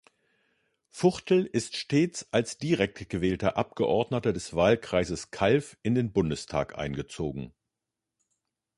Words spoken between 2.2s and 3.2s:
als direkt